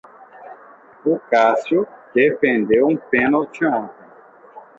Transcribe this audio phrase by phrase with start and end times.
[1.05, 4.07] O Cássio defendeu um pênalti ontem.